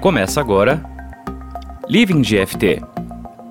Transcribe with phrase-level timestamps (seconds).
[0.00, 0.82] Começa agora
[1.86, 2.80] Living GFT,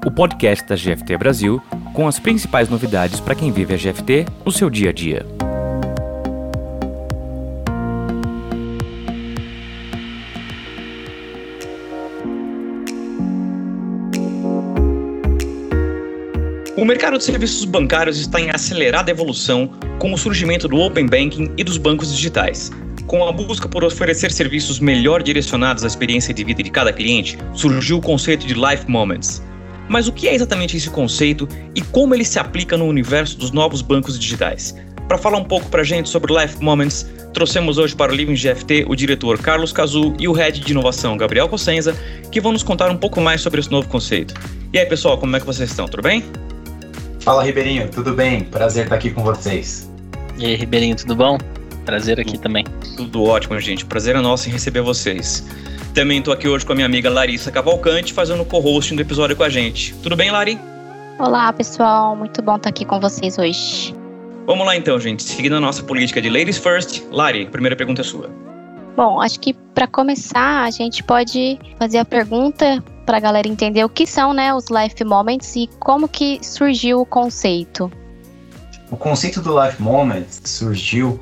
[0.04, 1.62] o podcast da GFT Brasil
[1.94, 5.24] com as principais novidades para quem vive a GFT no seu dia a dia.
[16.76, 19.70] O mercado de serviços bancários está em acelerada evolução
[20.00, 22.72] com o surgimento do Open Banking e dos bancos digitais.
[23.10, 27.40] Com a busca por oferecer serviços melhor direcionados à experiência de vida de cada cliente,
[27.56, 29.42] surgiu o conceito de Life Moments.
[29.90, 33.50] Mas o que é exatamente esse conceito e como ele se aplica no universo dos
[33.50, 34.76] novos bancos digitais?
[35.08, 38.36] Para falar um pouco para a gente sobre Life Moments, trouxemos hoje para o Living
[38.36, 41.96] GFT o diretor Carlos Cazu e o head de inovação Gabriel Cossenza,
[42.32, 44.36] que vão nos contar um pouco mais sobre esse novo conceito.
[44.72, 45.88] E aí, pessoal, como é que vocês estão?
[45.88, 46.24] Tudo bem?
[47.22, 48.42] Fala, Ribeirinho, tudo bem?
[48.42, 49.90] Prazer estar aqui com vocês.
[50.38, 51.40] E aí, Ribeirinho, tudo bom?
[51.90, 52.64] Prazer aqui também.
[52.96, 53.84] Tudo ótimo, gente.
[53.84, 55.44] Prazer é nosso em receber vocês.
[55.92, 59.36] Também estou aqui hoje com a minha amiga Larissa Cavalcante, fazendo o co-hosting do episódio
[59.36, 59.96] com a gente.
[59.96, 60.60] Tudo bem, Lari?
[61.18, 62.16] Olá, pessoal.
[62.16, 63.96] Muito bom estar aqui com vocês hoje.
[64.46, 65.24] Vamos lá então, gente.
[65.24, 68.30] Seguindo a nossa política de Ladies First, Lari, a primeira pergunta é sua.
[68.96, 73.84] Bom, acho que para começar, a gente pode fazer a pergunta para a galera entender
[73.84, 77.92] o que são né, os Life Moments e como que surgiu o conceito.
[78.92, 81.20] O conceito do Life Moments surgiu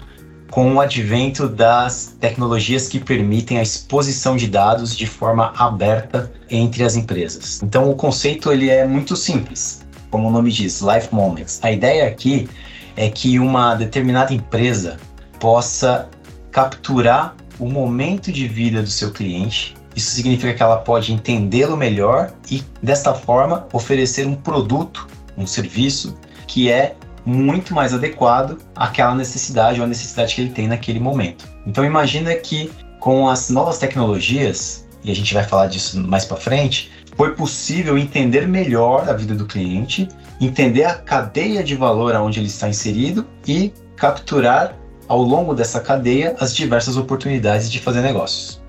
[0.50, 6.84] com o advento das tecnologias que permitem a exposição de dados de forma aberta entre
[6.84, 7.62] as empresas.
[7.62, 11.60] Então o conceito ele é muito simples, como o nome diz, Life Moments.
[11.62, 12.50] A ideia aqui
[12.96, 14.98] é que uma determinada empresa
[15.40, 16.10] possa
[16.52, 19.76] capturar o momento de vida do seu cliente.
[19.96, 26.16] Isso significa que ela pode entendê-lo melhor e, desta forma, oferecer um produto, um serviço
[26.48, 26.96] que é
[27.28, 31.46] muito mais adequado àquela necessidade ou à necessidade que ele tem naquele momento.
[31.66, 36.38] Então imagina que com as novas tecnologias, e a gente vai falar disso mais para
[36.38, 40.08] frente, foi possível entender melhor a vida do cliente,
[40.40, 44.74] entender a cadeia de valor aonde ele está inserido e capturar
[45.06, 48.62] ao longo dessa cadeia as diversas oportunidades de fazer negócios.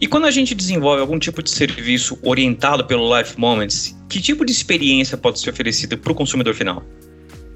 [0.00, 4.44] E quando a gente desenvolve algum tipo de serviço orientado pelo Life Moments, que tipo
[4.44, 6.84] de experiência pode ser oferecida para o consumidor final?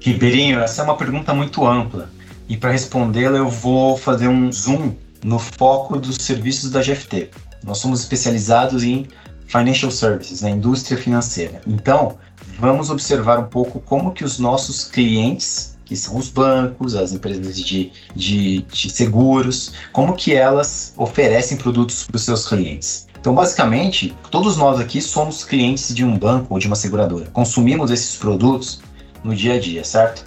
[0.05, 2.11] Ribeirinho, essa é uma pergunta muito ampla.
[2.47, 4.93] E para respondê-la, eu vou fazer um zoom
[5.23, 7.31] no foco dos serviços da GFT.
[7.63, 9.07] Nós somos especializados em
[9.47, 11.59] financial services, na indústria financeira.
[11.65, 12.19] Então,
[12.59, 17.59] vamos observar um pouco como que os nossos clientes, que são os bancos, as empresas
[17.59, 23.07] de, de, de seguros, como que elas oferecem produtos para os seus clientes.
[23.19, 27.25] Então, basicamente, todos nós aqui somos clientes de um banco ou de uma seguradora.
[27.33, 28.84] Consumimos esses produtos
[29.25, 30.25] no dia a dia, certo?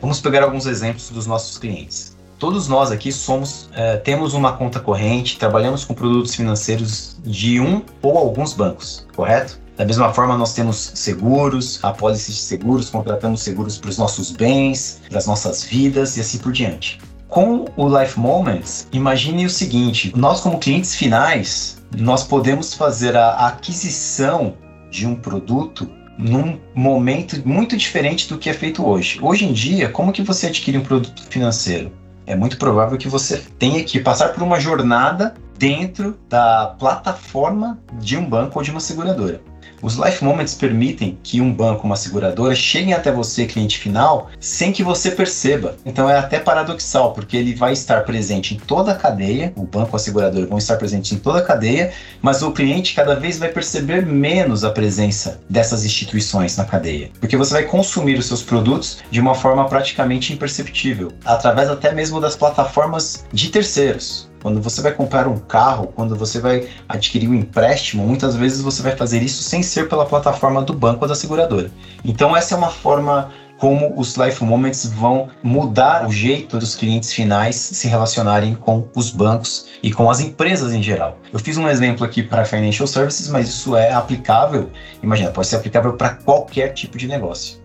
[0.00, 2.16] Vamos pegar alguns exemplos dos nossos clientes.
[2.38, 7.82] Todos nós aqui somos, é, temos uma conta corrente, trabalhamos com produtos financeiros de um
[8.02, 9.60] ou alguns bancos, correto?
[9.76, 15.00] Da mesma forma, nós temos seguros, apólices de seguros, contratamos seguros para os nossos bens,
[15.08, 16.98] para as nossas vidas e assim por diante.
[17.28, 23.46] Com o Life Moments, imagine o seguinte: nós, como clientes finais, nós podemos fazer a
[23.46, 24.54] aquisição
[24.90, 25.88] de um produto
[26.20, 29.18] num momento muito diferente do que é feito hoje.
[29.22, 31.90] Hoje em dia, como que você adquire um produto financeiro?
[32.26, 38.16] É muito provável que você tenha que passar por uma jornada dentro da plataforma de
[38.16, 39.40] um banco ou de uma seguradora.
[39.82, 44.72] Os Life Moments permitem que um banco, uma seguradora, cheguem até você, cliente final, sem
[44.72, 45.76] que você perceba.
[45.86, 49.96] Então é até paradoxal, porque ele vai estar presente em toda a cadeia, o banco,
[49.96, 53.48] a seguradora vão estar presentes em toda a cadeia, mas o cliente cada vez vai
[53.48, 58.98] perceber menos a presença dessas instituições na cadeia, porque você vai consumir os seus produtos
[59.10, 64.29] de uma forma praticamente imperceptível, através até mesmo das plataformas de terceiros.
[64.42, 68.82] Quando você vai comprar um carro, quando você vai adquirir um empréstimo, muitas vezes você
[68.82, 71.70] vai fazer isso sem ser pela plataforma do banco ou da seguradora.
[72.04, 73.30] Então essa é uma forma
[73.60, 79.10] como os Life Moments vão mudar o jeito dos clientes finais se relacionarem com os
[79.10, 81.18] bancos e com as empresas em geral.
[81.30, 84.70] Eu fiz um exemplo aqui para Financial Services, mas isso é aplicável,
[85.02, 87.59] imagina, pode ser aplicável para qualquer tipo de negócio.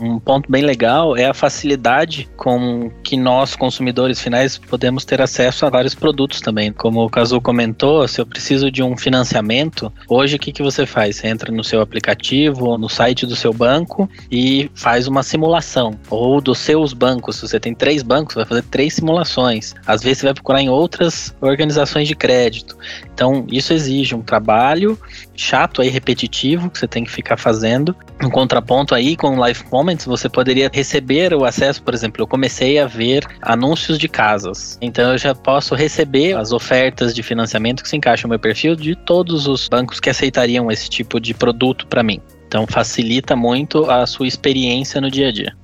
[0.00, 5.66] Um ponto bem legal é a facilidade com que nós, consumidores finais, podemos ter acesso
[5.66, 6.72] a vários produtos também.
[6.72, 10.86] Como o Cazu comentou, se eu preciso de um financiamento, hoje o que, que você
[10.86, 11.16] faz?
[11.16, 15.92] Você entra no seu aplicativo ou no site do seu banco e faz uma simulação.
[16.08, 17.36] Ou dos seus bancos.
[17.36, 19.74] Se você tem três bancos, vai fazer três simulações.
[19.86, 22.76] Às vezes você vai procurar em outras organizações de crédito.
[23.12, 24.98] Então, isso exige um trabalho
[25.34, 27.94] chato aí, repetitivo, que você tem que ficar fazendo.
[28.22, 32.26] Um contraponto aí com o Life Moments, você poderia receber o acesso, por exemplo, eu
[32.26, 34.76] comecei a ver anúncios de casas.
[34.82, 38.76] Então eu já posso receber as ofertas de financiamento que se encaixam no meu perfil
[38.76, 42.20] de todos os bancos que aceitariam esse tipo de produto para mim.
[42.46, 45.56] Então facilita muito a sua experiência no dia a dia.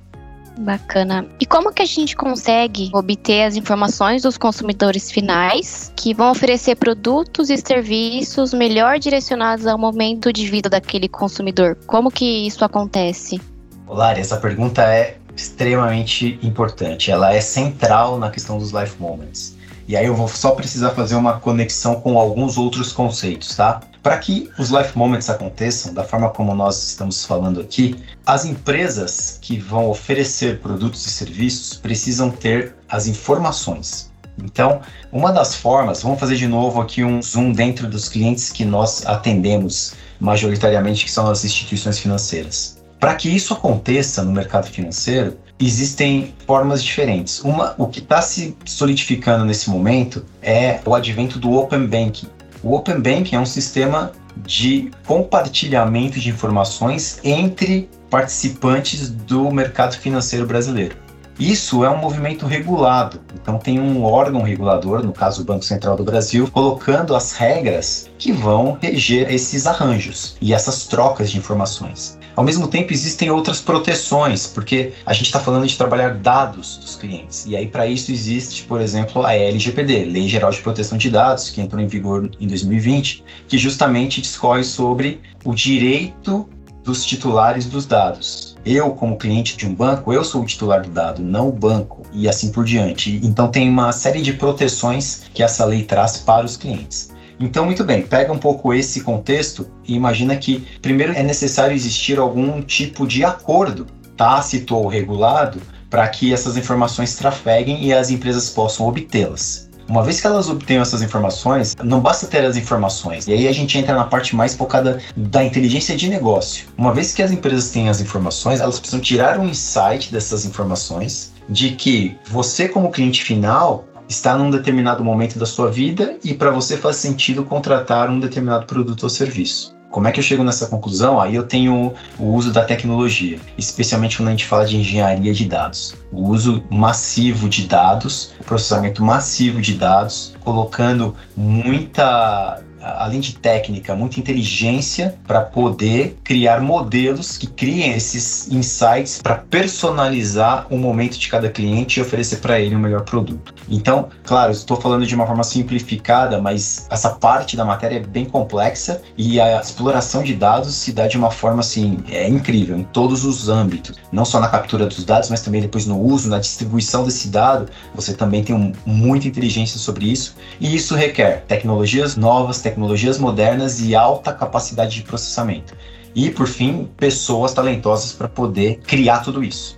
[0.57, 1.27] Bacana.
[1.39, 6.77] E como que a gente consegue obter as informações dos consumidores finais que vão oferecer
[6.77, 11.77] produtos e serviços melhor direcionados ao momento de vida daquele consumidor?
[11.85, 13.39] Como que isso acontece?
[13.87, 17.11] Lari, essa pergunta é extremamente importante.
[17.11, 19.55] Ela é central na questão dos life moments.
[19.87, 23.81] E aí eu vou só precisar fazer uma conexão com alguns outros conceitos, tá?
[24.01, 27.95] Para que os life moments aconteçam da forma como nós estamos falando aqui,
[28.25, 34.11] as empresas que vão oferecer produtos e serviços precisam ter as informações.
[34.43, 38.65] Então, uma das formas, vamos fazer de novo aqui um zoom dentro dos clientes que
[38.65, 42.83] nós atendemos majoritariamente, que são as instituições financeiras.
[42.99, 47.39] Para que isso aconteça no mercado financeiro, existem formas diferentes.
[47.41, 52.27] Uma, o que está se solidificando nesse momento é o advento do Open Banking.
[52.63, 60.45] O Open Banking é um sistema de compartilhamento de informações entre participantes do mercado financeiro
[60.45, 61.04] brasileiro.
[61.39, 65.97] Isso é um movimento regulado, então tem um órgão regulador, no caso o Banco Central
[65.97, 72.17] do Brasil, colocando as regras que vão reger esses arranjos e essas trocas de informações.
[72.35, 76.95] Ao mesmo tempo, existem outras proteções, porque a gente está falando de trabalhar dados dos
[76.95, 77.45] clientes.
[77.45, 81.49] E aí, para isso, existe, por exemplo, a LGPD, Lei Geral de Proteção de Dados,
[81.49, 86.47] que entrou em vigor em 2020, que justamente discorre sobre o direito
[86.85, 88.55] dos titulares dos dados.
[88.63, 92.03] Eu, como cliente de um banco, eu sou o titular do dado, não o banco,
[92.13, 93.19] e assim por diante.
[93.23, 97.09] Então, tem uma série de proteções que essa lei traz para os clientes.
[97.39, 102.17] Então, muito bem, pega um pouco esse contexto e imagina que, primeiro, é necessário existir
[102.17, 108.49] algum tipo de acordo tácito ou regulado para que essas informações trafeguem e as empresas
[108.49, 109.64] possam obtê-las.
[109.87, 113.27] Uma vez que elas obtenham essas informações, não basta ter as informações.
[113.27, 116.65] E aí a gente entra na parte mais focada da inteligência de negócio.
[116.75, 121.33] Uma vez que as empresas têm as informações, elas precisam tirar um insight dessas informações
[121.47, 126.49] de que você, como cliente final, está num determinado momento da sua vida e para
[126.49, 129.74] você faz sentido contratar um determinado produto ou serviço.
[129.95, 131.21] Como é que eu chego nessa conclusão?
[131.21, 135.45] Aí eu tenho o uso da tecnologia, especialmente quando a gente fala de engenharia de
[135.45, 135.95] dados.
[136.11, 142.61] O uso massivo de dados, processamento massivo de dados, colocando muita
[142.97, 150.67] além de técnica, muita inteligência para poder criar modelos que criem esses insights para personalizar
[150.69, 153.53] o momento de cada cliente e oferecer para ele o um melhor produto.
[153.69, 158.25] Então, claro, estou falando de uma forma simplificada, mas essa parte da matéria é bem
[158.25, 162.83] complexa e a exploração de dados se dá de uma forma assim é incrível em
[162.83, 166.39] todos os âmbitos, não só na captura dos dados, mas também depois no uso, na
[166.39, 167.69] distribuição desse dado.
[167.95, 173.79] Você também tem um, muita inteligência sobre isso e isso requer tecnologias novas, tecnologias modernas
[173.79, 175.73] e alta capacidade de processamento.
[176.13, 179.77] E, por fim, pessoas talentosas para poder criar tudo isso.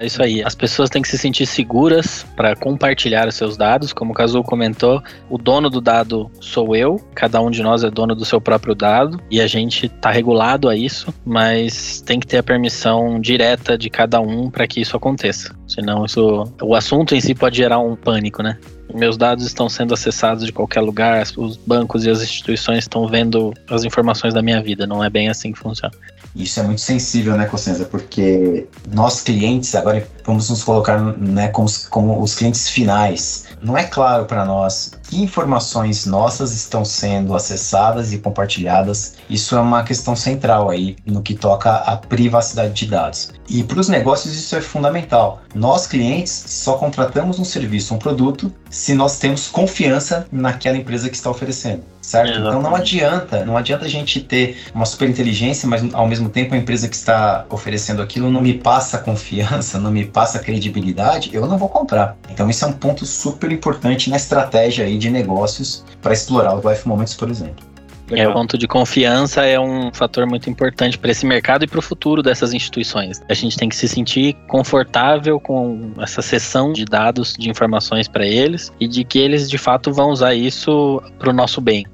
[0.00, 0.42] É isso aí.
[0.42, 3.92] As pessoas têm que se sentir seguras para compartilhar os seus dados.
[3.92, 5.00] Como o Kazu comentou,
[5.30, 7.00] o dono do dado sou eu.
[7.14, 10.68] Cada um de nós é dono do seu próprio dado e a gente está regulado
[10.68, 14.96] a isso, mas tem que ter a permissão direta de cada um para que isso
[14.96, 15.54] aconteça.
[15.68, 18.58] Senão, isso, o assunto em si pode gerar um pânico, né?
[18.94, 23.52] Meus dados estão sendo acessados de qualquer lugar, os bancos e as instituições estão vendo
[23.68, 24.86] as informações da minha vida.
[24.86, 25.94] Não é bem assim que funciona.
[26.34, 27.84] Isso é muito sensível, né, Cossenza?
[27.84, 33.44] Porque nós clientes, agora vamos nos colocar né, como, como os clientes finais.
[33.62, 39.14] Não é claro para nós que informações nossas estão sendo acessadas e compartilhadas.
[39.28, 43.30] Isso é uma questão central aí no que toca à privacidade de dados.
[43.48, 45.42] E para os negócios isso é fundamental.
[45.54, 51.14] Nós clientes só contratamos um serviço, um produto, se nós temos confiança naquela empresa que
[51.14, 52.30] está oferecendo certo?
[52.30, 52.48] Exatamente.
[52.48, 56.54] Então não adianta, não adianta a gente ter uma super inteligência, mas ao mesmo tempo
[56.54, 61.46] a empresa que está oferecendo aquilo não me passa confiança, não me passa credibilidade, eu
[61.46, 62.16] não vou comprar.
[62.28, 66.68] Então isso é um ponto super importante na estratégia aí de negócios para explorar o
[66.68, 67.71] Life Moments, por exemplo.
[68.14, 71.78] É, o ponto de confiança é um fator muito importante para esse mercado e para
[71.78, 73.20] o futuro dessas instituições.
[73.28, 78.26] A gente tem que se sentir confortável com essa sessão de dados, de informações para
[78.26, 81.86] eles e de que eles de fato vão usar isso para o nosso bem.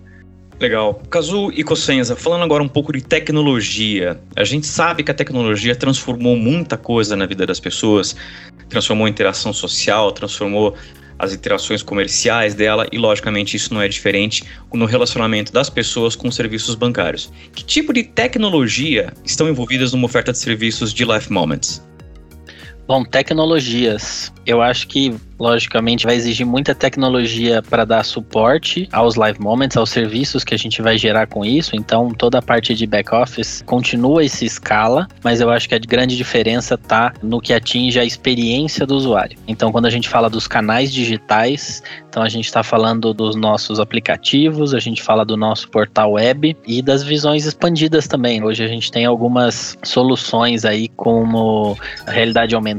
[0.60, 1.00] Legal.
[1.08, 4.20] Kazu e Cossenza, falando agora um pouco de tecnologia.
[4.34, 8.16] A gente sabe que a tecnologia transformou muita coisa na vida das pessoas,
[8.68, 10.74] transformou a interação social, transformou
[11.18, 16.30] as interações comerciais dela e, logicamente, isso não é diferente no relacionamento das pessoas com
[16.30, 17.32] serviços bancários.
[17.54, 21.82] Que tipo de tecnologia estão envolvidas numa oferta de serviços de Life Moments?
[22.88, 24.32] Bom, tecnologias.
[24.46, 29.90] Eu acho que logicamente vai exigir muita tecnologia para dar suporte aos live moments, aos
[29.90, 31.76] serviços que a gente vai gerar com isso.
[31.76, 35.78] Então, toda a parte de back office continua esse escala, mas eu acho que a
[35.78, 39.38] grande diferença está no que atinge a experiência do usuário.
[39.46, 43.78] Então, quando a gente fala dos canais digitais, então a gente está falando dos nossos
[43.78, 48.42] aplicativos, a gente fala do nosso portal web e das visões expandidas também.
[48.42, 52.77] Hoje a gente tem algumas soluções aí como realidade aumentada,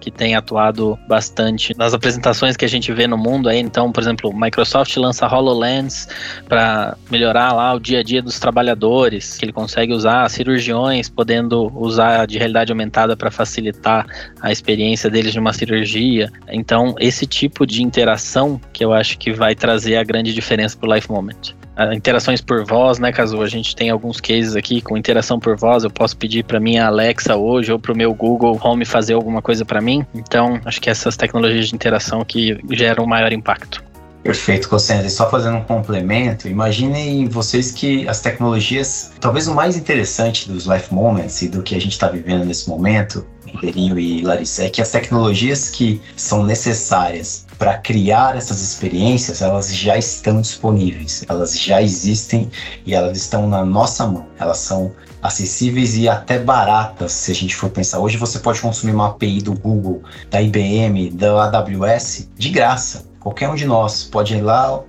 [0.00, 3.92] que tem atuado bastante na nas apresentações que a gente vê no mundo aí, então,
[3.92, 6.08] por exemplo, Microsoft lança HoloLens
[6.48, 11.72] para melhorar lá o dia a dia dos trabalhadores, que ele consegue usar cirurgiões podendo
[11.76, 14.04] usar de realidade aumentada para facilitar
[14.40, 16.28] a experiência deles de uma cirurgia.
[16.48, 20.90] Então, esse tipo de interação que eu acho que vai trazer a grande diferença para
[20.90, 21.54] o Life Moment
[21.92, 25.84] interações por voz, né, Caso a gente tem alguns cases aqui com interação por voz,
[25.84, 29.40] eu posso pedir para minha Alexa hoje ou para o meu Google Home fazer alguma
[29.40, 30.04] coisa para mim.
[30.14, 33.85] Então, acho que essas tecnologias de interação que geram maior impacto.
[34.26, 35.06] Perfeito, Cossenza.
[35.06, 40.66] E só fazendo um complemento, imaginem vocês que as tecnologias, talvez o mais interessante dos
[40.66, 43.24] Life Moments e do que a gente está vivendo nesse momento,
[43.60, 49.72] Pedrinho e Larissa, é que as tecnologias que são necessárias para criar essas experiências, elas
[49.72, 52.50] já estão disponíveis, elas já existem
[52.84, 54.26] e elas estão na nossa mão.
[54.40, 54.90] Elas são
[55.22, 58.00] acessíveis e até baratas, se a gente for pensar.
[58.00, 63.05] Hoje você pode consumir uma API do Google, da IBM, da AWS de graça.
[63.26, 64.84] Qualquer um de nós pode ir lá,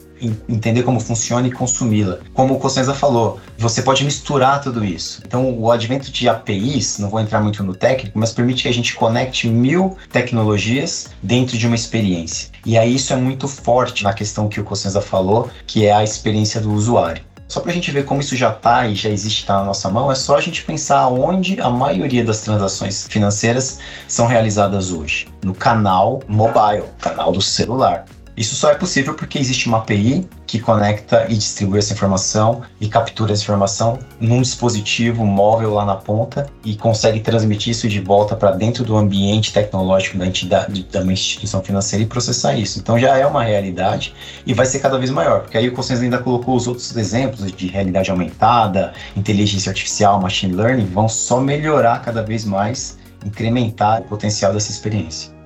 [0.47, 2.19] entender como funciona e consumi-la.
[2.35, 5.23] Como o Cossenza falou, você pode misturar tudo isso.
[5.25, 8.71] Então, o advento de APIs, não vou entrar muito no técnico, mas permite que a
[8.71, 12.49] gente conecte mil tecnologias dentro de uma experiência.
[12.63, 16.03] E aí isso é muito forte na questão que o Cossenza falou, que é a
[16.03, 17.23] experiência do usuário.
[17.47, 19.89] Só para a gente ver como isso já está e já existe, está na nossa
[19.89, 25.27] mão, é só a gente pensar onde a maioria das transações financeiras são realizadas hoje.
[25.43, 28.05] No canal mobile, canal do celular.
[28.37, 32.87] Isso só é possível porque existe uma API que conecta e distribui essa informação e
[32.87, 38.35] captura essa informação num dispositivo móvel lá na ponta e consegue transmitir isso de volta
[38.35, 42.77] para dentro do ambiente tecnológico da entidade, da instituição financeira e processar isso.
[42.77, 44.13] Então já é uma realidade
[44.45, 47.51] e vai ser cada vez maior, porque aí o Consenso ainda colocou os outros exemplos
[47.51, 54.03] de realidade aumentada, inteligência artificial, machine learning, vão só melhorar cada vez mais, incrementar o
[54.03, 55.36] potencial dessa experiência.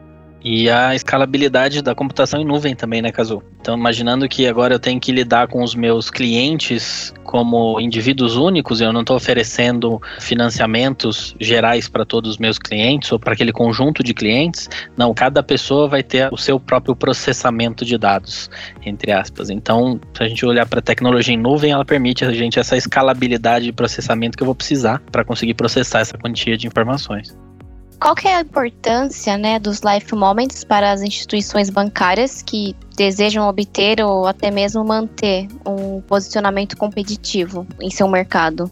[0.44, 3.44] E a escalabilidade da computação em nuvem também, né, Cazu?
[3.60, 8.82] Então, imaginando que agora eu tenho que lidar com os meus clientes como indivíduos únicos,
[8.82, 14.04] eu não estou oferecendo financiamentos gerais para todos os meus clientes ou para aquele conjunto
[14.04, 14.68] de clientes.
[14.98, 18.50] Não, cada pessoa vai ter o seu próprio processamento de dados,
[18.84, 19.52] entre aspas.
[19.52, 22.76] Então, se a gente olhar para a tecnologia em nuvem, ela permite a gente essa
[22.76, 27.38] escalabilidade de processamento que eu vou precisar para conseguir processar essa quantia de informações.
[28.02, 33.48] Qual que é a importância né, dos Life Moments para as instituições bancárias que desejam
[33.48, 38.72] obter ou até mesmo manter um posicionamento competitivo em seu mercado?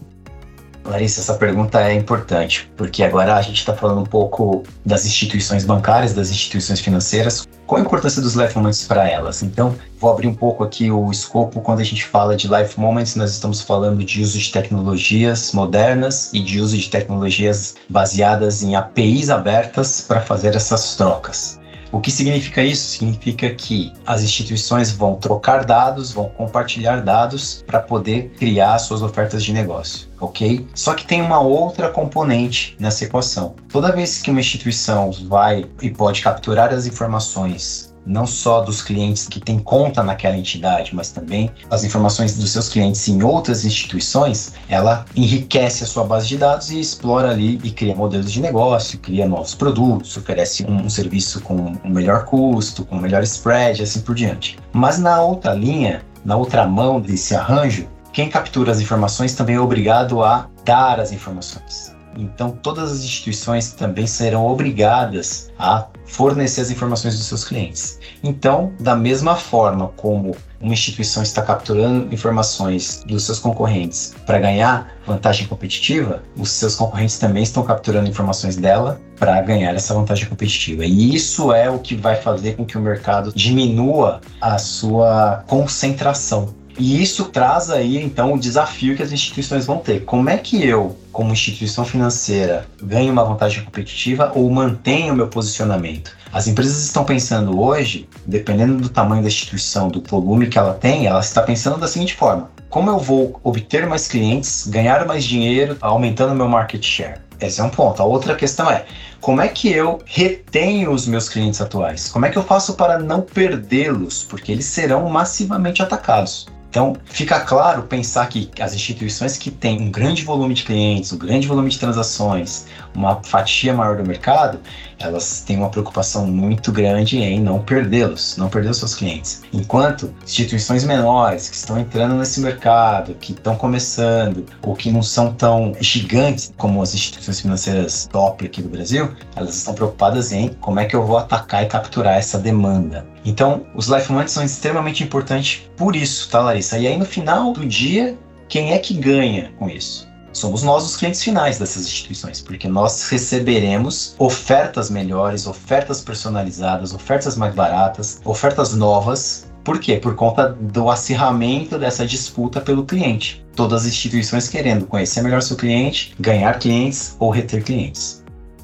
[0.90, 5.64] Larissa, essa pergunta é importante, porque agora a gente está falando um pouco das instituições
[5.64, 7.46] bancárias, das instituições financeiras.
[7.64, 9.40] Qual a importância dos Life Moments para elas?
[9.40, 11.60] Então, vou abrir um pouco aqui o escopo.
[11.60, 16.30] Quando a gente fala de Life Moments, nós estamos falando de uso de tecnologias modernas
[16.34, 21.59] e de uso de tecnologias baseadas em APIs abertas para fazer essas trocas.
[21.92, 22.98] O que significa isso?
[22.98, 29.42] Significa que as instituições vão trocar dados, vão compartilhar dados para poder criar suas ofertas
[29.42, 30.66] de negócio, ok?
[30.72, 33.56] Só que tem uma outra componente nessa equação.
[33.68, 39.26] Toda vez que uma instituição vai e pode capturar as informações não só dos clientes
[39.28, 44.54] que têm conta naquela entidade, mas também as informações dos seus clientes em outras instituições,
[44.68, 48.98] ela enriquece a sua base de dados e explora ali e cria modelos de negócio,
[48.98, 54.00] cria novos produtos, oferece um, serviço com um melhor custo, com um melhor spread, assim
[54.00, 54.58] por diante.
[54.72, 59.60] Mas na outra linha, na outra mão desse arranjo, quem captura as informações também é
[59.60, 61.99] obrigado a dar as informações.
[62.16, 67.98] Então, todas as instituições também serão obrigadas a fornecer as informações dos seus clientes.
[68.22, 74.92] Então, da mesma forma como uma instituição está capturando informações dos seus concorrentes para ganhar
[75.06, 80.84] vantagem competitiva, os seus concorrentes também estão capturando informações dela para ganhar essa vantagem competitiva.
[80.84, 86.54] E isso é o que vai fazer com que o mercado diminua a sua concentração
[86.78, 90.04] E isso traz aí, então, o desafio que as instituições vão ter.
[90.04, 95.28] Como é que eu, como instituição financeira, ganho uma vantagem competitiva ou mantenho o meu
[95.28, 96.16] posicionamento?
[96.32, 101.06] As empresas estão pensando hoje, dependendo do tamanho da instituição, do volume que ela tem,
[101.06, 105.76] ela está pensando da seguinte forma: como eu vou obter mais clientes, ganhar mais dinheiro,
[105.80, 107.20] aumentando meu market share?
[107.40, 108.00] Esse é um ponto.
[108.00, 108.84] A outra questão é
[109.20, 112.08] como é que eu retenho os meus clientes atuais?
[112.08, 114.24] Como é que eu faço para não perdê-los?
[114.24, 116.46] Porque eles serão massivamente atacados.
[116.70, 121.18] Então, fica claro pensar que as instituições que têm um grande volume de clientes, um
[121.18, 124.60] grande volume de transações, uma fatia maior do mercado,
[125.00, 129.42] elas têm uma preocupação muito grande em não perdê-los, não perder os seus clientes.
[129.52, 135.32] Enquanto instituições menores que estão entrando nesse mercado, que estão começando, ou que não são
[135.32, 140.78] tão gigantes como as instituições financeiras top aqui do Brasil, elas estão preocupadas em como
[140.78, 143.06] é que eu vou atacar e capturar essa demanda.
[143.24, 146.78] Então, os life money são extremamente importantes por isso, tá, Larissa?
[146.78, 148.16] E aí, no final do dia,
[148.48, 150.09] quem é que ganha com isso?
[150.32, 157.36] Somos nós os clientes finais dessas instituições, porque nós receberemos ofertas melhores, ofertas personalizadas, ofertas
[157.36, 159.50] mais baratas, ofertas novas.
[159.64, 159.96] Por quê?
[159.96, 163.44] Por conta do acirramento dessa disputa pelo cliente.
[163.54, 168.20] Todas as instituições querendo conhecer melhor seu cliente, ganhar clientes ou reter clientes.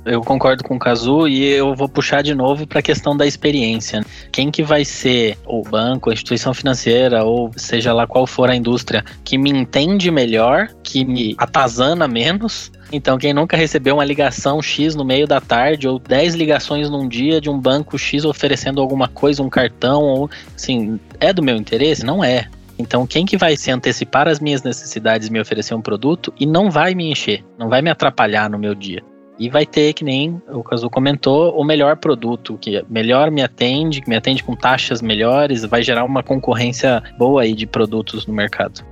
[0.06, 3.26] Eu concordo com o Kazu e eu vou puxar de novo para a questão da
[3.26, 4.04] experiência.
[4.37, 8.55] Quem que vai ser o banco, a instituição financeira ou seja lá qual for a
[8.55, 12.71] indústria que me entende melhor, que me atazana menos?
[12.93, 17.09] Então, quem nunca recebeu uma ligação X no meio da tarde ou 10 ligações num
[17.09, 21.57] dia de um banco X oferecendo alguma coisa, um cartão ou assim, é do meu
[21.57, 22.05] interesse?
[22.05, 22.47] Não é.
[22.78, 26.71] Então, quem que vai se antecipar as minhas necessidades me oferecer um produto e não
[26.71, 29.02] vai me encher, não vai me atrapalhar no meu dia?
[29.38, 34.00] E vai ter, que nem o Caso comentou, o melhor produto, que melhor me atende,
[34.00, 38.33] que me atende com taxas melhores, vai gerar uma concorrência boa aí de produtos no
[38.33, 38.85] mercado.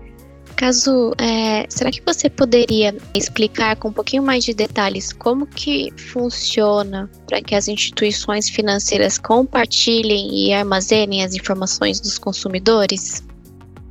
[0.56, 5.92] Caso, é, será que você poderia explicar com um pouquinho mais de detalhes como que
[5.96, 13.24] funciona para que as instituições financeiras compartilhem e armazenem as informações dos consumidores?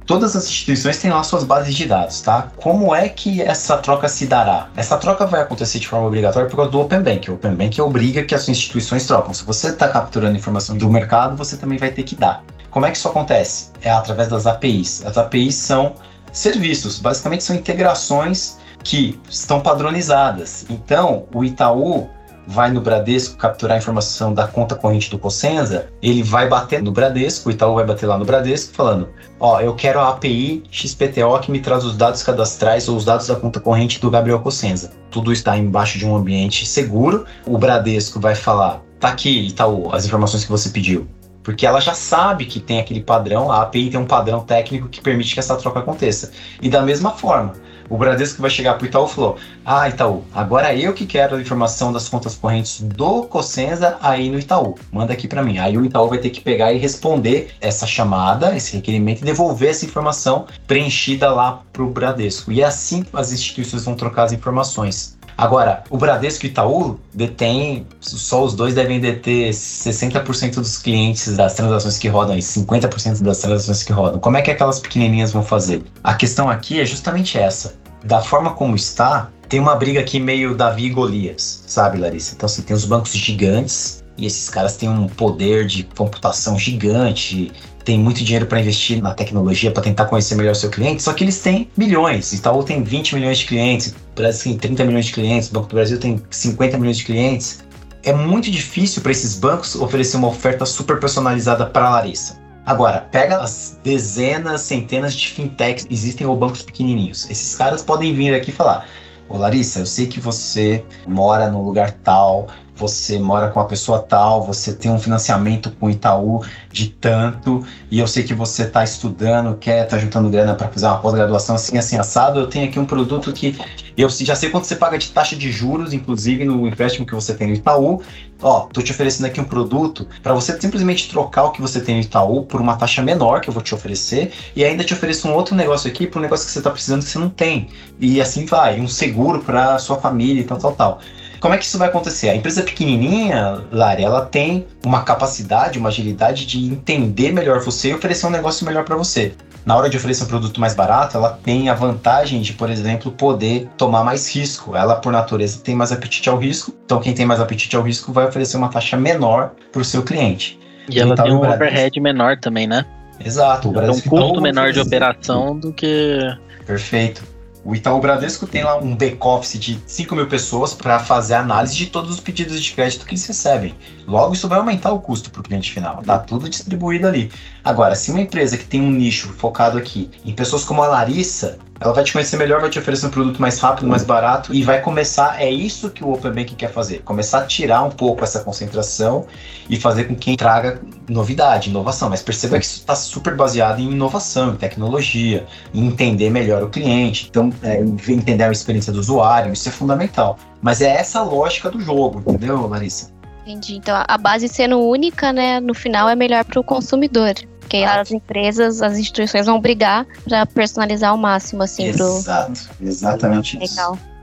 [0.06, 2.52] Todas as instituições têm lá suas bases de dados, tá?
[2.58, 4.70] Como é que essa troca se dará?
[4.76, 7.30] Essa troca vai acontecer de forma obrigatória por causa do Open Bank.
[7.30, 9.34] O Open Bank obriga que as instituições trocam.
[9.34, 12.44] Se você está capturando informação do mercado, você também vai ter que dar.
[12.70, 13.72] Como é que isso acontece?
[13.82, 15.06] É através das APIs.
[15.06, 15.94] As APIs são
[16.32, 20.66] serviços, basicamente são integrações que estão padronizadas.
[20.70, 22.10] Então, o Itaú
[22.48, 26.92] vai no Bradesco capturar a informação da conta corrente do Cosenza, ele vai bater no
[26.92, 31.40] Bradesco, o Itaú vai bater lá no Bradesco, falando: Ó, eu quero a API XPTO
[31.42, 34.92] que me traz os dados cadastrais ou os dados da conta corrente do Gabriel Cosenza.
[35.10, 37.26] Tudo está embaixo de um ambiente seguro.
[37.46, 41.08] O Bradesco vai falar: tá aqui, Itaú, as informações que você pediu.
[41.44, 45.02] Porque ela já sabe que tem aquele padrão, a API tem um padrão técnico que
[45.02, 46.32] permite que essa troca aconteça.
[46.62, 47.54] E da mesma forma,
[47.90, 51.36] o Bradesco vai chegar para o Itaú e falou: Ah, Itaú, agora eu que quero
[51.36, 54.76] a informação das contas correntes do Cosenza aí no Itaú.
[54.92, 55.58] Manda aqui para mim.
[55.58, 59.70] Aí o Itaú vai ter que pegar e responder essa chamada, esse requerimento e devolver
[59.70, 62.52] essa informação preenchida lá para o Bradesco.
[62.52, 65.18] E é assim as instituições vão trocar as informações.
[65.38, 71.36] Agora, o Bradesco e o Itaú detém, só os dois devem deter 60% dos clientes
[71.36, 74.20] das transações que rodam e 50% das transações que rodam.
[74.20, 75.84] Como é que aquelas pequenininhas vão fazer?
[76.04, 77.76] A questão aqui é justamente essa.
[78.04, 82.34] Da forma como está, tem uma briga aqui meio Davi e Golias, sabe, Larissa?
[82.36, 87.52] Então, assim, tem os bancos gigantes e esses caras têm um poder de computação gigante,
[87.84, 91.14] tem muito dinheiro para investir na tecnologia para tentar conhecer melhor o seu cliente, só
[91.14, 92.32] que eles têm milhões.
[92.32, 95.68] Itaú tem 20 milhões de clientes, o Brasil tem 30 milhões de clientes, o Banco
[95.68, 97.64] do Brasil tem 50 milhões de clientes.
[98.04, 102.42] É muito difícil para esses bancos oferecer uma oferta super personalizada para a Larissa.
[102.66, 107.30] Agora, pega as dezenas, centenas de fintechs existem ou bancos pequenininhos.
[107.30, 108.88] Esses caras podem vir aqui e falar:
[109.28, 114.00] Ô Larissa, eu sei que você mora no lugar tal, você mora com uma pessoa
[114.00, 118.64] tal, você tem um financiamento com o Itaú de tanto, e eu sei que você
[118.64, 122.40] está estudando, quer estar tá juntando grana para fazer uma pós-graduação assim, assim, assado.
[122.40, 123.56] Eu tenho aqui um produto que
[123.96, 127.34] eu já sei quanto você paga de taxa de juros, inclusive no empréstimo que você
[127.34, 128.02] tem no Itaú.
[128.42, 131.96] Ó, tô te oferecendo aqui um produto para você simplesmente trocar o que você tem
[131.96, 135.28] no Itaú por uma taxa menor que eu vou te oferecer, e ainda te ofereço
[135.28, 137.70] um outro negócio aqui por um negócio que você está precisando que você não tem.
[138.00, 141.00] E assim vai, um seguro para sua família e tal, tal, tal.
[141.44, 142.30] Como é que isso vai acontecer?
[142.30, 147.94] A empresa pequenininha, Lari, ela tem uma capacidade, uma agilidade de entender melhor você e
[147.94, 149.34] oferecer um negócio melhor para você.
[149.66, 153.12] Na hora de oferecer um produto mais barato, ela tem a vantagem de, por exemplo,
[153.12, 154.74] poder tomar mais risco.
[154.74, 156.74] Ela, por natureza, tem mais apetite ao risco.
[156.86, 160.02] Então, quem tem mais apetite ao risco vai oferecer uma taxa menor para o seu
[160.02, 160.58] cliente.
[160.90, 162.86] E ela então, tem um overhead menor também, né?
[163.20, 163.68] Exato.
[163.68, 166.20] O então, Bradesco, um custo então, menor de operação do que.
[166.66, 167.33] Perfeito.
[167.66, 171.86] O Itaú Bradesco tem lá um back-office de 5 mil pessoas para fazer análise de
[171.86, 173.74] todos os pedidos de crédito que eles recebem.
[174.06, 176.02] Logo, isso vai aumentar o custo para o cliente final.
[176.02, 177.32] Está tudo distribuído ali.
[177.64, 181.58] Agora, se uma empresa que tem um nicho focado aqui em pessoas como a Larissa,
[181.84, 184.64] ela vai te conhecer melhor, vai te oferecer um produto mais rápido, mais barato e
[184.64, 185.42] vai começar.
[185.42, 189.26] É isso que o Open Banking quer fazer: começar a tirar um pouco essa concentração
[189.70, 192.10] e fazer com que traga novidade, inovação.
[192.10, 196.70] Mas perceba que isso está super baseado em inovação, em tecnologia, em entender melhor o
[196.70, 199.52] cliente, então é, entender a experiência do usuário.
[199.52, 200.38] Isso é fundamental.
[200.62, 203.12] Mas é essa a lógica do jogo, entendeu, Larissa?
[203.46, 203.76] Entendi.
[203.76, 207.34] Então a base sendo única, né, no final é melhor para o consumidor.
[207.64, 212.88] Porque as empresas, as instituições vão brigar para personalizar ao máximo, assim, Exato, pro...
[212.88, 213.96] exatamente Legal.
[213.96, 214.14] isso.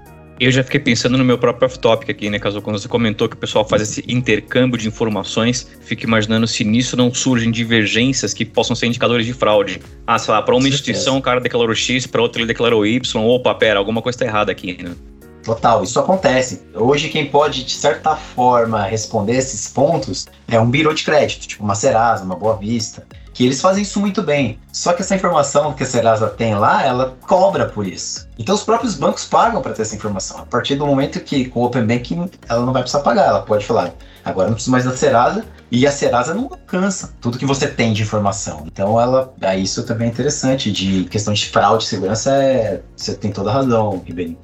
[0.40, 3.37] Eu já fiquei pensando no meu próprio off-topic aqui, né, caso quando você comentou que
[3.37, 8.46] o pessoal faz esse intercâmbio de informações, fico imaginando se nisso não surgem divergências que
[8.46, 9.83] possam ser indicadores de fraude.
[10.07, 13.22] Ah, sei lá, para uma instituição o cara declarou X, para outra ele declarou Y,
[13.22, 14.94] opa, pera, alguma coisa está errada aqui, né?
[15.42, 16.62] Total, isso acontece.
[16.74, 21.64] Hoje, quem pode, de certa forma, responder esses pontos é um birô de crédito, tipo
[21.64, 23.07] uma Serasa, uma Boa Vista,
[23.40, 24.59] que eles fazem isso muito bem.
[24.70, 28.29] Só que essa informação que a Serasa tem lá, ela cobra por isso.
[28.38, 30.40] Então, os próprios bancos pagam para ter essa informação.
[30.40, 33.40] A partir do momento que com o Open Banking, ela não vai precisar pagar, ela
[33.40, 37.46] pode falar, agora não preciso mais da Serasa, e a Serasa não alcança tudo que
[37.46, 38.64] você tem de informação.
[38.66, 43.33] Então, ela, isso também é interessante, de questão de fraude e segurança, é, você tem
[43.33, 44.37] toda a razão, Ribeirinho.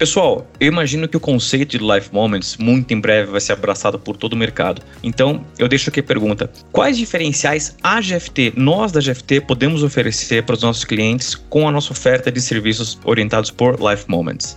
[0.00, 3.98] Pessoal, eu imagino que o conceito de Life Moments muito em breve vai ser abraçado
[3.98, 4.80] por todo o mercado.
[5.02, 10.42] Então, eu deixo aqui a pergunta: quais diferenciais a GFT, nós da GFT, podemos oferecer
[10.44, 14.56] para os nossos clientes com a nossa oferta de serviços orientados por Life Moments?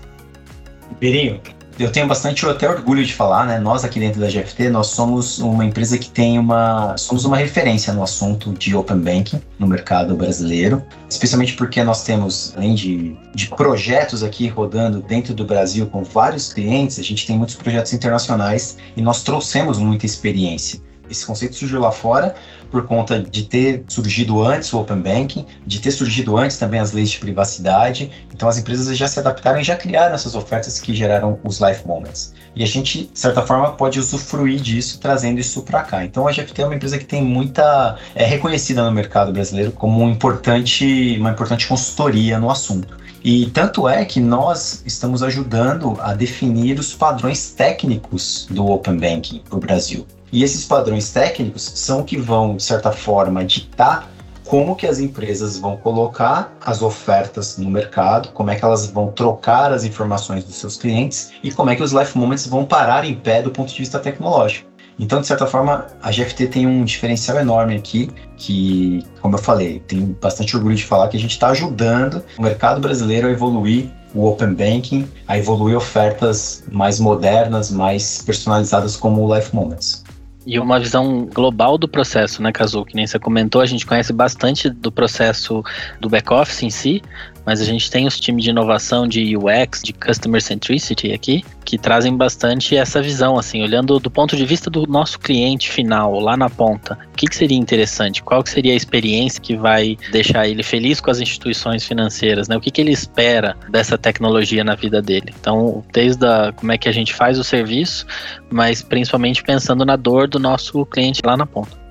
[1.01, 1.41] Birinho,
[1.79, 3.59] eu tenho bastante até orgulho de falar, né?
[3.59, 7.91] Nós aqui dentro da GFT, nós somos uma empresa que tem uma, somos uma referência
[7.93, 13.49] no assunto de open banking no mercado brasileiro, especialmente porque nós temos, além de, de
[13.49, 18.77] projetos aqui rodando dentro do Brasil com vários clientes, a gente tem muitos projetos internacionais
[18.95, 20.79] e nós trouxemos muita experiência.
[21.09, 22.35] Esse conceito surgiu lá fora
[22.71, 26.91] por conta de ter surgido antes o Open Banking, de ter surgido antes também as
[26.91, 28.11] leis de privacidade.
[28.33, 31.85] Então as empresas já se adaptaram e já criaram essas ofertas que geraram os Life
[31.85, 32.33] Moments.
[32.55, 36.03] E a gente, de certa forma, pode usufruir disso, trazendo isso para cá.
[36.03, 37.97] Então a GFT é uma empresa que tem muita.
[38.15, 43.03] é reconhecida no mercado brasileiro como um importante, uma importante consultoria no assunto.
[43.23, 49.41] E tanto é que nós estamos ajudando a definir os padrões técnicos do Open Banking
[49.47, 50.05] para o Brasil.
[50.33, 54.09] E esses padrões técnicos são que vão, de certa forma, ditar
[54.43, 59.11] como que as empresas vão colocar as ofertas no mercado, como é que elas vão
[59.11, 63.05] trocar as informações dos seus clientes e como é que os Life Moments vão parar
[63.05, 64.67] em pé do ponto de vista tecnológico.
[64.97, 69.81] Então, de certa forma, a GFT tem um diferencial enorme aqui, que, como eu falei,
[69.87, 73.91] tenho bastante orgulho de falar que a gente está ajudando o mercado brasileiro a evoluir
[74.15, 80.02] o Open Banking, a evoluir ofertas mais modernas, mais personalizadas como o Life Moments.
[80.45, 82.83] E uma visão global do processo, né, Kazu?
[82.83, 85.63] Que nem você comentou, a gente conhece bastante do processo
[86.01, 87.01] do back-office em si,
[87.45, 91.77] mas a gente tem os times de inovação de UX, de Customer Centricity aqui, que
[91.77, 96.35] trazem bastante essa visão, assim, olhando do ponto de vista do nosso cliente final, lá
[96.35, 96.97] na ponta.
[97.11, 98.23] O que, que seria interessante?
[98.23, 102.57] Qual que seria a experiência que vai deixar ele feliz com as instituições financeiras, né?
[102.57, 105.33] O que, que ele espera dessa tecnologia na vida dele?
[105.39, 108.05] Então, desde a, como é que a gente faz o serviço,
[108.51, 111.82] mas principalmente pensando na dor do nosso cliente lá na ponta.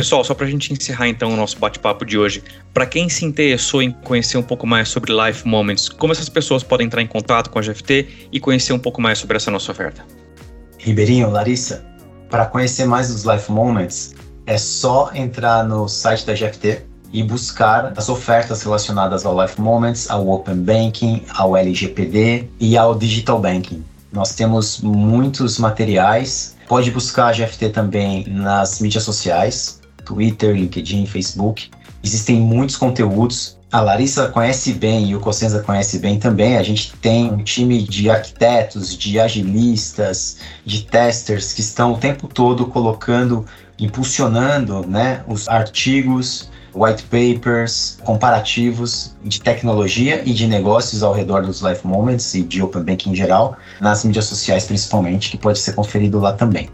[0.00, 3.22] Pessoal, só para a gente encerrar então o nosso bate-papo de hoje, para quem se
[3.26, 7.06] interessou em conhecer um pouco mais sobre Life Moments, como essas pessoas podem entrar em
[7.06, 10.02] contato com a GFT e conhecer um pouco mais sobre essa nossa oferta?
[10.78, 11.84] Ribeirinho, Larissa,
[12.30, 14.14] para conhecer mais dos Life Moments,
[14.46, 16.80] é só entrar no site da GFT
[17.12, 22.94] e buscar as ofertas relacionadas ao Life Moments, ao Open Banking, ao LGPD e ao
[22.94, 23.84] Digital Banking.
[24.10, 26.56] Nós temos muitos materiais.
[26.66, 31.70] Pode buscar a GFT também nas mídias sociais, Twitter, LinkedIn, Facebook.
[32.02, 33.58] Existem muitos conteúdos.
[33.70, 36.56] A Larissa conhece bem e o Cossenza conhece bem também.
[36.56, 42.26] A gente tem um time de arquitetos, de agilistas, de testers que estão o tempo
[42.26, 43.46] todo colocando,
[43.78, 51.60] impulsionando né, os artigos, white papers, comparativos de tecnologia e de negócios ao redor dos
[51.60, 55.74] Life Moments e de Open Banking em geral, nas mídias sociais principalmente, que pode ser
[55.74, 56.68] conferido lá também.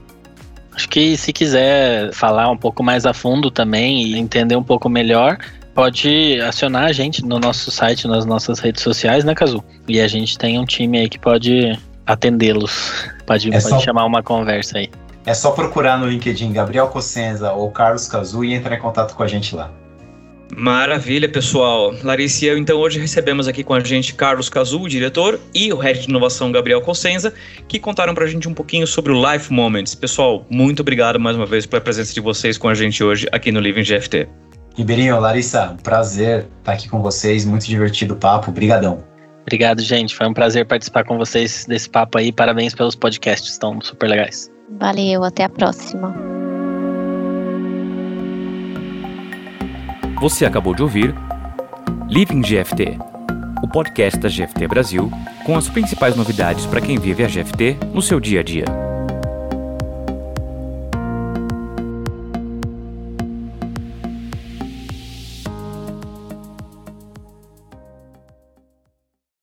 [0.77, 4.91] Acho que se quiser falar um pouco mais a fundo também e entender um pouco
[4.91, 5.39] melhor,
[5.75, 9.65] pode acionar a gente no nosso site, nas nossas redes sociais, né, Cazu?
[9.89, 13.09] E a gente tem um time aí que pode atendê-los.
[13.27, 13.81] Pode, é pode só...
[13.81, 14.91] chamar uma conversa aí.
[15.25, 19.23] é só procurar no LinkedIn Gabriel Cossenza ou Carlos Cazu e entrar em contato com
[19.23, 19.71] a gente lá.
[20.55, 21.95] Maravilha, pessoal.
[22.03, 25.73] Larissa e eu, então, hoje recebemos aqui com a gente Carlos Cazu, o diretor, e
[25.73, 27.35] o head de inovação Gabriel Cossenza,
[27.67, 29.95] que contaram pra gente um pouquinho sobre o Life Moments.
[29.95, 33.51] Pessoal, muito obrigado mais uma vez pela presença de vocês com a gente hoje aqui
[33.51, 34.29] no Living GFT.
[34.77, 39.03] Ribeirinho, Larissa, um prazer estar aqui com vocês, muito divertido o papo, brigadão.
[39.43, 40.15] Obrigado, gente.
[40.15, 42.33] Foi um prazer participar com vocês desse papo aí.
[42.33, 44.51] Parabéns pelos podcasts, estão super legais.
[44.79, 46.36] Valeu, até a próxima.
[50.18, 51.14] Você acabou de ouvir
[52.09, 52.98] Living GFT,
[53.62, 55.11] o podcast da GFT Brasil,
[55.44, 58.64] com as principais novidades para quem vive a GFT no seu dia a dia.